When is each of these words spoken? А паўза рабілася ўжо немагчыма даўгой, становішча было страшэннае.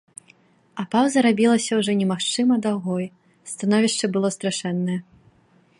А 0.83 0.85
паўза 0.95 1.19
рабілася 1.27 1.71
ўжо 1.81 1.91
немагчыма 1.99 2.55
даўгой, 2.67 3.05
становішча 3.53 4.05
было 4.15 4.27
страшэннае. 4.39 4.97